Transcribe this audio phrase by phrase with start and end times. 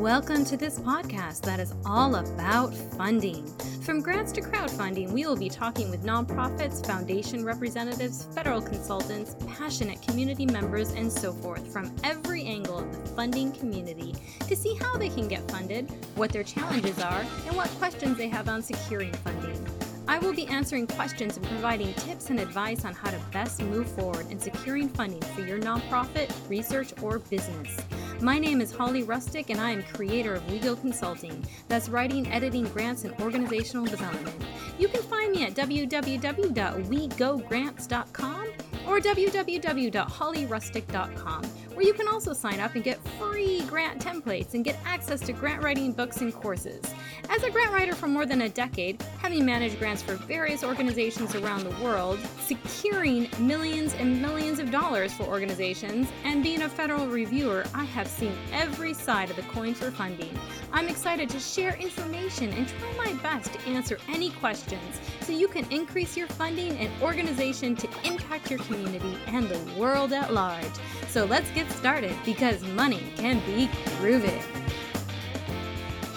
[0.00, 3.46] Welcome to this podcast that is all about funding.
[3.82, 10.00] From grants to crowdfunding, we will be talking with nonprofits, foundation representatives, federal consultants, passionate
[10.00, 14.14] community members, and so forth from every angle of the funding community
[14.48, 18.28] to see how they can get funded, what their challenges are, and what questions they
[18.28, 19.62] have on securing funding.
[20.08, 23.88] I will be answering questions and providing tips and advice on how to best move
[23.92, 27.76] forward in securing funding for your nonprofit, research, or business.
[28.22, 31.44] My name is Holly Rustick, and I am creator of WeGo Consulting.
[31.66, 34.40] That's writing, editing, grants, and organizational development.
[34.78, 38.48] You can find me at www.wegogrants.com
[38.86, 41.42] or www.hollyrustick.com,
[41.82, 45.32] where you can also sign up and get free grant templates and get access to
[45.32, 46.80] grant writing books and courses.
[47.28, 51.34] As a grant writer for more than a decade, having managed grants for various organizations
[51.34, 57.08] around the world, securing millions and millions of dollars for organizations, and being a federal
[57.08, 60.38] reviewer, I have seen every side of the coin for funding.
[60.72, 65.48] I'm excited to share information and try my best to answer any questions so you
[65.48, 70.64] can increase your funding and organization to impact your community and the world at large.
[71.08, 73.66] So let's get started because money can be
[73.98, 74.40] groovy.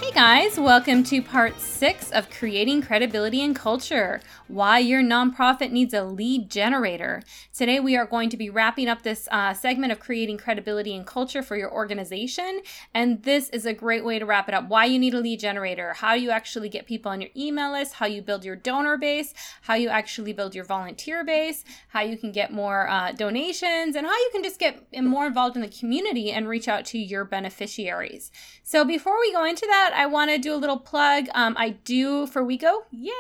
[0.02, 5.94] Hey guys, welcome to part six of Creating Credibility and Culture Why Your Nonprofit Needs
[5.94, 7.22] a Lead Generator.
[7.54, 11.06] Today, we are going to be wrapping up this uh, segment of creating credibility and
[11.06, 12.62] culture for your organization.
[12.94, 15.42] And this is a great way to wrap it up why you need a lead
[15.42, 18.98] generator, how you actually get people on your email list, how you build your donor
[18.98, 23.98] base, how you actually build your volunteer base, how you can get more uh, donations,
[23.98, 26.98] and how you can just get more involved in the community and reach out to
[26.98, 28.32] your beneficiaries.
[28.64, 31.28] So, before we go into that, I want to do a little plug.
[31.36, 32.84] Um, I do for WeGo.
[32.92, 33.12] Yay!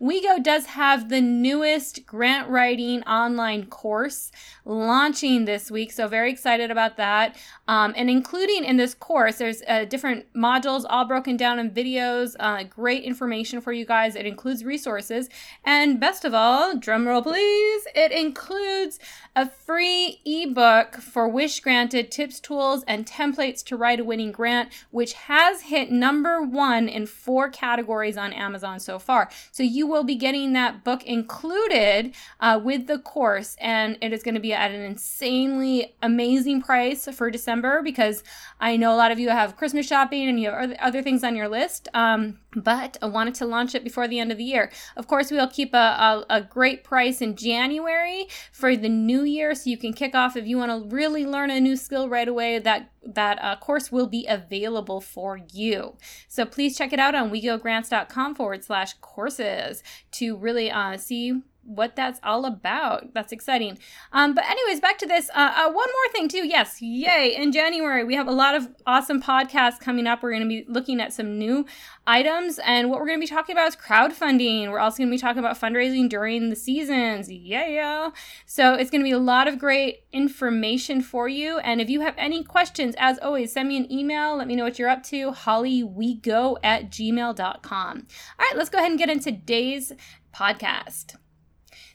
[0.00, 4.30] WeGo does have the newest grant writing online course
[4.64, 5.92] launching this week.
[5.92, 7.36] So, very excited about that.
[7.66, 12.34] Um, and including in this course, there's uh, different modules all broken down in videos.
[12.38, 14.14] Uh, great information for you guys.
[14.16, 15.28] It includes resources.
[15.64, 18.98] And best of all, drumroll please, it includes
[19.34, 24.70] a free ebook for Wish Granted tips, tools, and templates to write a winning grant,
[24.90, 29.30] which has hit number one in four categories on Amazon so far.
[29.52, 34.22] So you will be getting that book included uh, with the course, and it is
[34.22, 38.22] going to be at an insanely amazing price for December because
[38.60, 41.36] I know a lot of you have Christmas shopping and you have other things on
[41.36, 41.88] your list.
[41.94, 44.70] Um, but I wanted to launch it before the end of the year.
[44.96, 49.54] Of course, we'll keep a, a, a, great price in January for the new year,
[49.54, 52.26] so you can kick off if you want to really learn a new skill right
[52.26, 52.58] away.
[52.58, 55.96] That that uh, course will be available for you.
[56.26, 57.30] So please check it out on
[57.68, 63.12] wegogrants.com forward slash courses to really uh, see what that's all about.
[63.12, 63.78] That's exciting.
[64.12, 65.30] Um, but anyways, back to this.
[65.34, 66.46] Uh, uh, one more thing too.
[66.46, 67.34] Yes, yay!
[67.36, 70.22] In January, we have a lot of awesome podcasts coming up.
[70.22, 71.66] We're going to be looking at some new
[72.06, 74.70] items, and what we're going to be talking about is crowdfunding.
[74.70, 77.30] We're also going to be talking about fundraising during the seasons.
[77.30, 78.10] Yeah.
[78.46, 81.58] So it's going to be a lot of great information for you.
[81.58, 84.36] And if you have any questions, as always, send me an email.
[84.36, 85.32] Let me know what you're up to.
[85.32, 88.06] HollyWeGo at gmail.com.
[88.38, 89.92] All right, let's go ahead and get into today's
[90.34, 91.16] podcast.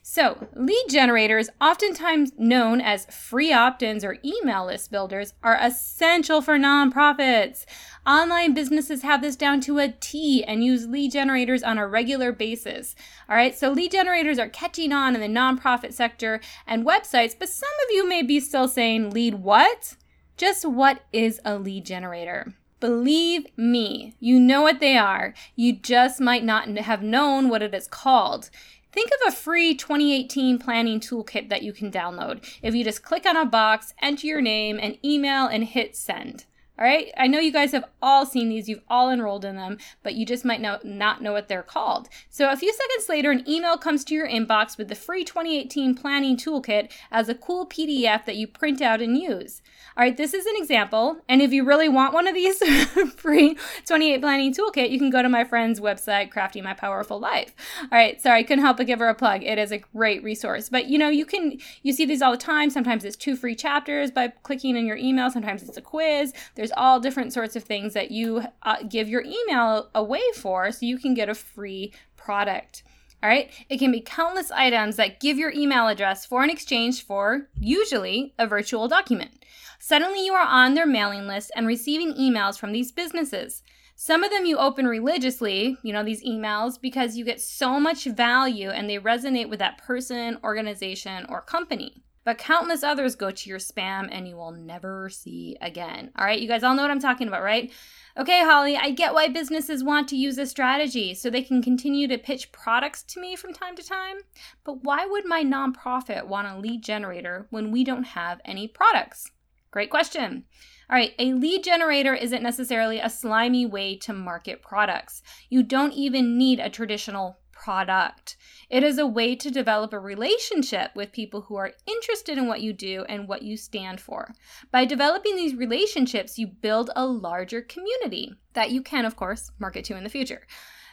[0.01, 6.41] So, lead generators, oftentimes known as free opt ins or email list builders, are essential
[6.41, 7.65] for nonprofits.
[8.05, 12.31] Online businesses have this down to a T and use lead generators on a regular
[12.33, 12.95] basis.
[13.29, 17.49] All right, so lead generators are catching on in the nonprofit sector and websites, but
[17.49, 19.95] some of you may be still saying, lead what?
[20.35, 22.53] Just what is a lead generator?
[22.79, 25.33] Believe me, you know what they are.
[25.55, 28.49] You just might not have known what it is called.
[28.93, 32.47] Think of a free 2018 planning toolkit that you can download.
[32.61, 36.45] If you just click on a box, enter your name and email, and hit send.
[36.79, 37.11] All right.
[37.17, 40.25] I know you guys have all seen these, you've all enrolled in them, but you
[40.25, 42.09] just might know, not know what they're called.
[42.29, 45.93] So, a few seconds later, an email comes to your inbox with the free 2018
[45.93, 49.61] planning toolkit as a cool PDF that you print out and use.
[49.95, 50.17] All right.
[50.17, 51.17] This is an example.
[51.29, 52.57] And if you really want one of these
[53.15, 53.55] free
[53.85, 57.53] 28 planning toolkit, you can go to my friend's website, Crafting My Powerful Life.
[57.83, 58.19] All right.
[58.19, 59.43] Sorry, I couldn't help but give her a plug.
[59.43, 60.69] It is a great resource.
[60.69, 62.71] But you know, you can, you see these all the time.
[62.71, 66.33] Sometimes it's two free chapters by clicking in your email, sometimes it's a quiz.
[66.55, 70.85] There's all different sorts of things that you uh, give your email away for so
[70.85, 72.83] you can get a free product.
[73.21, 77.05] All right, it can be countless items that give your email address for an exchange
[77.05, 79.45] for usually a virtual document.
[79.79, 83.63] Suddenly, you are on their mailing list and receiving emails from these businesses.
[83.95, 88.05] Some of them you open religiously, you know, these emails, because you get so much
[88.05, 92.03] value and they resonate with that person, organization, or company.
[92.23, 96.11] But countless others go to your spam and you will never see again.
[96.17, 97.71] All right, you guys all know what I'm talking about, right?
[98.17, 102.07] Okay, Holly, I get why businesses want to use this strategy so they can continue
[102.07, 104.17] to pitch products to me from time to time.
[104.63, 109.31] But why would my nonprofit want a lead generator when we don't have any products?
[109.71, 110.43] Great question.
[110.89, 115.23] All right, a lead generator isn't necessarily a slimy way to market products.
[115.49, 118.35] You don't even need a traditional product.
[118.69, 122.59] It is a way to develop a relationship with people who are interested in what
[122.59, 124.33] you do and what you stand for.
[124.69, 129.85] By developing these relationships, you build a larger community that you can, of course, market
[129.85, 130.45] to in the future.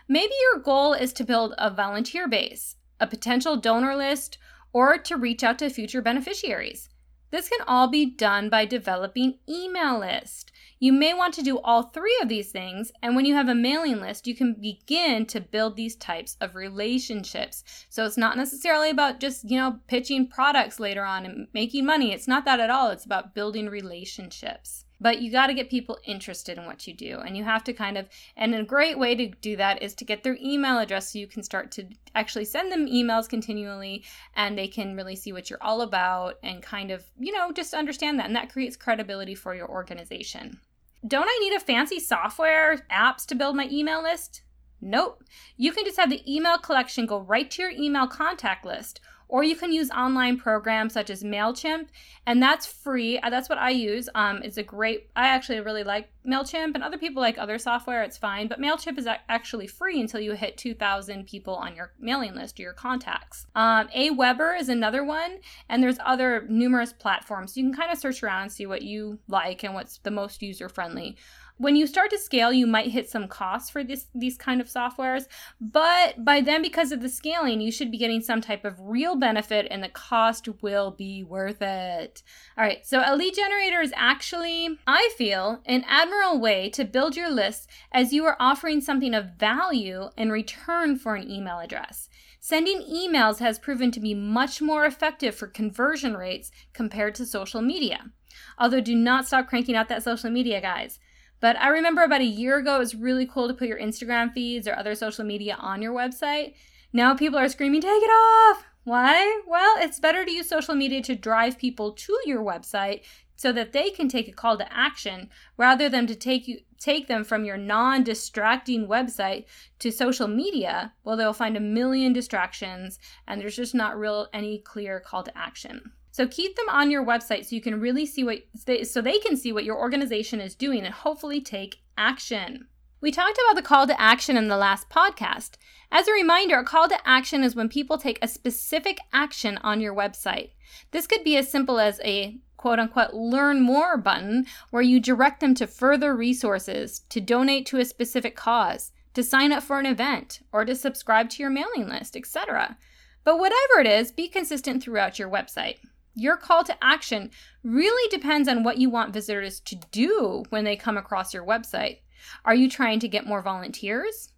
[0.06, 4.38] Maybe your goal is to build a volunteer base, a potential donor list,
[4.72, 6.88] or to reach out to future beneficiaries.
[7.32, 10.52] This can all be done by developing email list.
[10.82, 13.54] You may want to do all three of these things, and when you have a
[13.54, 17.62] mailing list, you can begin to build these types of relationships.
[17.90, 22.14] So it's not necessarily about just, you know, pitching products later on and making money.
[22.14, 22.88] It's not that at all.
[22.88, 27.18] It's about building relationships but you got to get people interested in what you do
[27.24, 28.06] and you have to kind of
[28.36, 31.26] and a great way to do that is to get their email address so you
[31.26, 34.04] can start to actually send them emails continually
[34.36, 37.72] and they can really see what you're all about and kind of you know just
[37.72, 40.60] understand that and that creates credibility for your organization
[41.06, 44.42] don't i need a fancy software apps to build my email list?
[44.80, 45.22] Nope.
[45.56, 49.00] You can just have the email collection go right to your email contact list
[49.30, 51.86] or you can use online programs such as MailChimp,
[52.26, 53.18] and that's free.
[53.20, 54.08] Uh, that's what I use.
[54.14, 58.02] Um, it's a great, I actually really like MailChimp, and other people like other software,
[58.02, 62.34] it's fine, but MailChimp is actually free until you hit 2,000 people on your mailing
[62.34, 63.46] list or your contacts.
[63.54, 65.38] Um, Aweber is another one,
[65.68, 67.56] and there's other numerous platforms.
[67.56, 70.42] You can kind of search around and see what you like and what's the most
[70.42, 71.16] user friendly
[71.60, 74.66] when you start to scale, you might hit some costs for this these kind of
[74.66, 75.26] softwares,
[75.60, 79.14] but by then because of the scaling, you should be getting some type of real
[79.14, 82.22] benefit and the cost will be worth it.
[82.56, 87.14] All right, so a lead generator is actually, I feel, an admirable way to build
[87.14, 92.08] your list as you are offering something of value in return for an email address.
[92.40, 97.60] Sending emails has proven to be much more effective for conversion rates compared to social
[97.60, 98.12] media.
[98.58, 100.98] Although do not stop cranking out that social media, guys.
[101.40, 104.32] But I remember about a year ago, it was really cool to put your Instagram
[104.32, 106.54] feeds or other social media on your website.
[106.92, 108.64] Now people are screaming, take it off!
[108.84, 109.42] Why?
[109.46, 113.02] Well, it's better to use social media to drive people to your website
[113.40, 117.08] so that they can take a call to action rather than to take you take
[117.08, 119.44] them from your non-distracting website
[119.78, 124.58] to social media well they'll find a million distractions and there's just not real any
[124.58, 128.24] clear call to action so keep them on your website so you can really see
[128.24, 132.66] what they, so they can see what your organization is doing and hopefully take action.
[133.00, 135.52] We talked about the call to action in the last podcast.
[135.90, 139.80] As a reminder, a call to action is when people take a specific action on
[139.80, 140.50] your website.
[140.90, 145.40] This could be as simple as a quote unquote learn more button where you direct
[145.40, 149.86] them to further resources, to donate to a specific cause, to sign up for an
[149.86, 152.76] event, or to subscribe to your mailing list, etc.
[153.24, 155.78] But whatever it is, be consistent throughout your website.
[156.20, 157.30] Your call to action
[157.64, 162.00] really depends on what you want visitors to do when they come across your website.
[162.44, 164.28] Are you trying to get more volunteers?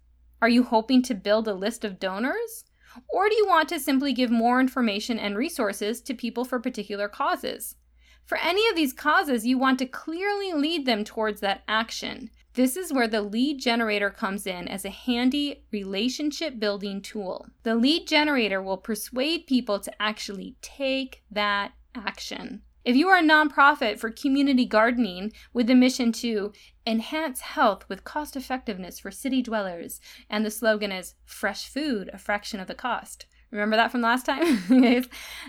[0.41, 2.63] Are you hoping to build a list of donors?
[3.09, 7.09] Or do you want to simply give more information and resources to people for particular
[7.09, 7.75] causes?
[8.23, 12.29] For any of these causes, you want to clearly lead them towards that action.
[12.55, 17.47] This is where the lead generator comes in as a handy relationship building tool.
[17.63, 22.61] The lead generator will persuade people to actually take that action.
[22.85, 26.53] If you are a nonprofit for community gardening with the mission to
[26.85, 32.19] enhance health with cost effectiveness for city dwellers, and the slogan is fresh food, a
[32.19, 33.25] fraction of the cost.
[33.49, 34.63] Remember that from last time?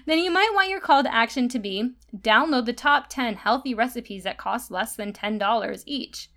[0.07, 3.75] then you might want your call to action to be download the top 10 healthy
[3.75, 6.31] recipes that cost less than $10 each.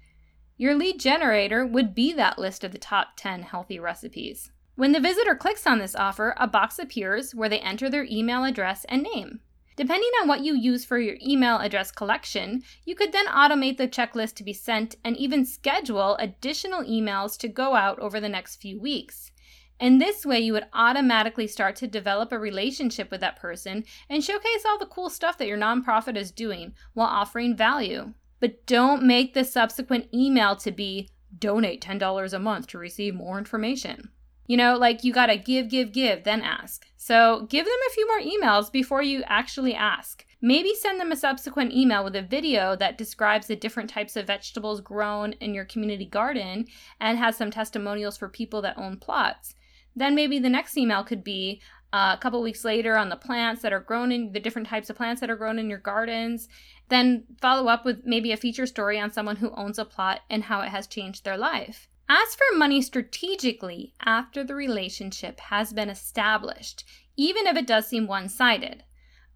[0.60, 4.50] Your lead generator would be that list of the top 10 healthy recipes.
[4.76, 8.44] When the visitor clicks on this offer, a box appears where they enter their email
[8.44, 9.42] address and name.
[9.76, 13.88] Depending on what you use for your email address collection, you could then automate the
[13.88, 18.56] checklist to be sent and even schedule additional emails to go out over the next
[18.56, 19.32] few weeks.
[19.80, 24.24] In this way, you would automatically start to develop a relationship with that person and
[24.24, 28.14] showcase all the cool stuff that your nonprofit is doing while offering value.
[28.40, 33.38] But don't make the subsequent email to be donate $10 a month to receive more
[33.38, 34.10] information.
[34.46, 36.88] You know, like you gotta give, give, give, then ask.
[36.96, 40.26] So give them a few more emails before you actually ask.
[40.42, 44.28] Maybe send them a subsequent email with a video that describes the different types of
[44.28, 46.68] vegetables grown in your community garden
[47.02, 49.56] and has some testimonials for people that own plots.
[49.96, 51.60] Then maybe the next email could be
[51.94, 54.98] a couple weeks later on the plants that are grown in the different types of
[54.98, 56.50] plants that are grown in your gardens.
[56.90, 60.44] Then follow up with maybe a feature story on someone who owns a plot and
[60.44, 61.88] how it has changed their life.
[62.10, 66.86] Ask for money strategically after the relationship has been established,
[67.18, 68.84] even if it does seem one sided.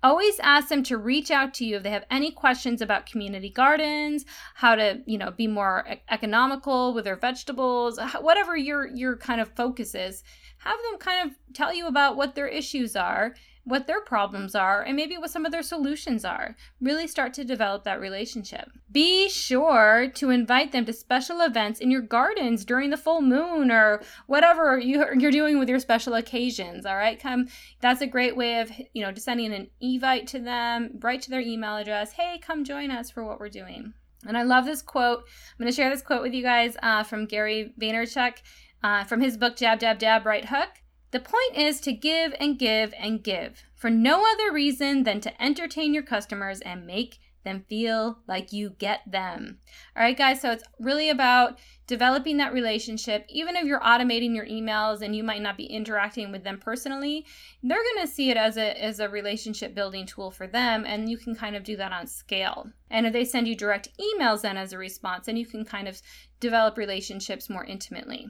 [0.03, 3.51] Always ask them to reach out to you if they have any questions about community
[3.51, 9.39] gardens, how to, you know, be more economical with their vegetables, whatever your your kind
[9.39, 10.23] of focus is.
[10.59, 14.81] Have them kind of tell you about what their issues are what their problems are
[14.81, 16.55] and maybe what some of their solutions are.
[16.79, 18.69] Really start to develop that relationship.
[18.91, 23.71] Be sure to invite them to special events in your gardens during the full moon
[23.71, 26.85] or whatever you're doing with your special occasions.
[26.85, 27.47] All right, come.
[27.79, 31.41] That's a great way of you know sending an invite to them, right to their
[31.41, 32.13] email address.
[32.13, 33.93] Hey, come join us for what we're doing.
[34.27, 35.19] And I love this quote.
[35.19, 38.35] I'm going to share this quote with you guys uh, from Gary Vaynerchuk
[38.83, 40.80] uh, from his book Jab, Jab, Jab, Right Hook.
[41.11, 45.43] The point is to give and give and give for no other reason than to
[45.43, 49.57] entertain your customers and make them feel like you get them.
[49.95, 53.25] All right, guys, so it's really about developing that relationship.
[53.27, 57.25] Even if you're automating your emails and you might not be interacting with them personally,
[57.63, 61.09] they're going to see it as a as a relationship building tool for them and
[61.09, 62.67] you can kind of do that on scale.
[62.89, 65.87] And if they send you direct emails then as a response, then you can kind
[65.87, 66.01] of
[66.39, 68.29] develop relationships more intimately.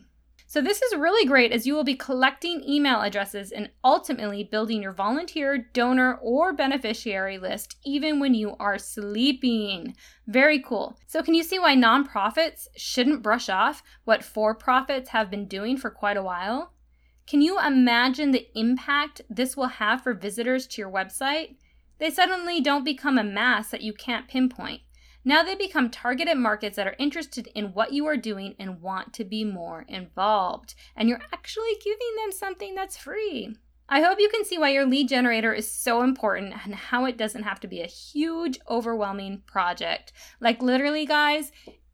[0.52, 4.82] So, this is really great as you will be collecting email addresses and ultimately building
[4.82, 9.96] your volunteer, donor, or beneficiary list even when you are sleeping.
[10.28, 10.98] Very cool.
[11.08, 15.78] So, can you see why nonprofits shouldn't brush off what for profits have been doing
[15.78, 16.74] for quite a while?
[17.26, 21.56] Can you imagine the impact this will have for visitors to your website?
[21.98, 24.82] They suddenly don't become a mass that you can't pinpoint.
[25.24, 29.14] Now they become targeted markets that are interested in what you are doing and want
[29.14, 30.76] to be more involved.
[30.96, 33.56] And you're actually giving them something that's free.
[33.94, 37.18] I hope you can see why your lead generator is so important and how it
[37.18, 40.14] doesn't have to be a huge, overwhelming project.
[40.40, 41.52] Like, literally, guys,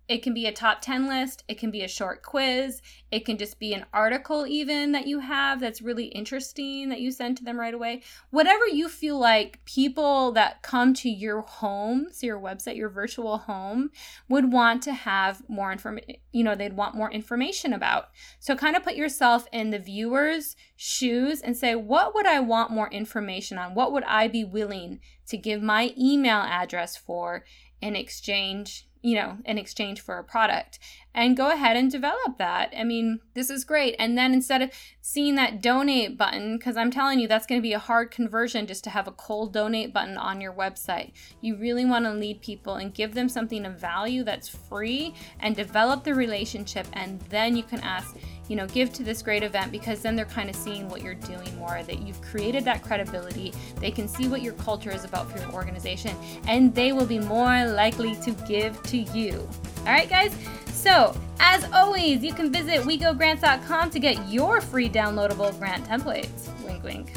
[0.07, 3.37] it can be a top 10 list, it can be a short quiz, it can
[3.37, 7.43] just be an article, even that you have that's really interesting that you send to
[7.43, 8.01] them right away.
[8.29, 13.37] Whatever you feel like people that come to your home, so your website, your virtual
[13.37, 13.89] home,
[14.29, 18.09] would want to have more information, you know, they'd want more information about.
[18.39, 22.71] So kind of put yourself in the viewer's shoes and say, what would I want
[22.71, 23.75] more information on?
[23.75, 27.43] What would I be willing to give my email address for
[27.81, 30.79] in exchange you know, in exchange for a product
[31.17, 32.71] and go ahead and develop that.
[32.77, 33.95] I mean, this is great.
[33.97, 34.69] And then instead of
[35.01, 38.67] seeing that donate button, because I'm telling you, that's going to be a hard conversion
[38.67, 41.13] just to have a cold donate button on your website.
[41.41, 45.55] You really want to lead people and give them something of value that's free and
[45.55, 46.85] develop the relationship.
[46.93, 48.15] And then you can ask,
[48.47, 51.15] you know, give to this great event because then they're kind of seeing what you're
[51.15, 53.53] doing more, that you've created that credibility.
[53.79, 56.15] They can see what your culture is about for your organization,
[56.47, 59.47] and they will be more likely to give to you.
[59.79, 60.35] All right, guys?
[60.71, 66.49] So, as always, you can visit wegogrants.com to get your free downloadable grant templates.
[66.65, 67.13] Wink, wink.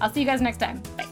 [0.00, 0.82] I'll see you guys next time.
[0.96, 1.06] Bye.